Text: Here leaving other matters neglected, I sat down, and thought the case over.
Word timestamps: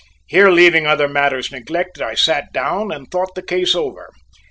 Here 0.25 0.49
leaving 0.49 0.87
other 0.87 1.07
matters 1.07 1.51
neglected, 1.51 2.01
I 2.01 2.15
sat 2.15 2.51
down, 2.51 2.91
and 2.91 3.11
thought 3.11 3.35
the 3.35 3.43
case 3.43 3.75
over. 3.75 4.09